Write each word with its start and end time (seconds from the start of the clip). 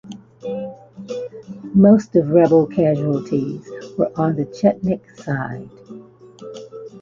Most 1.75 2.15
of 2.15 2.29
rebel 2.29 2.65
casualties 2.65 3.69
were 3.99 4.11
on 4.15 4.35
the 4.35 4.47
Chetnik 4.47 5.15
side. 5.15 5.69